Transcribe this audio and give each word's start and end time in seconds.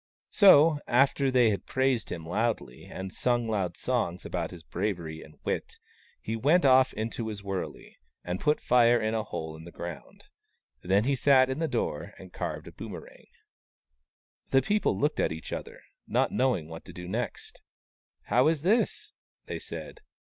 So 0.31 0.79
after 0.87 1.29
they 1.29 1.51
had 1.51 1.67
praised 1.67 2.11
him 2.11 2.23
very 2.23 2.33
loudly 2.33 2.85
and 2.85 3.13
sung 3.13 3.47
loud 3.47 3.77
songs 3.77 4.25
about 4.25 4.49
his 4.49 4.63
bravery 4.63 5.21
and 5.21 5.37
wit, 5.43 5.77
he 6.19 6.35
went 6.35 6.65
off 6.65 6.91
into 6.95 7.27
his 7.27 7.43
wurley, 7.43 7.97
and 8.23 8.39
put 8.39 8.59
Fire 8.59 8.99
in 8.99 9.13
a 9.13 9.21
hole 9.21 9.55
in 9.55 9.63
the 9.63 9.69
58 9.71 9.81
WAUNG, 9.83 9.93
THE 9.93 9.93
CROW 9.93 10.09
ground. 10.09 10.23
Then 10.81 11.03
he 11.03 11.15
sat 11.15 11.51
in 11.51 11.59
the 11.59 11.67
doorway 11.67 12.13
and 12.17 12.33
carved 12.33 12.67
a 12.67 12.71
boomerang. 12.71 13.27
The 14.49 14.63
people 14.63 14.97
looked 14.97 15.19
at 15.19 15.31
each 15.31 15.53
other, 15.53 15.79
not 16.07 16.31
knowing 16.31 16.67
what 16.67 16.83
to 16.85 16.93
do 16.93 17.07
next." 17.07 17.61
How 18.31 18.47
is 18.47 18.63
this?" 18.63 19.13
they 19.45 19.59
said. 19.59 19.99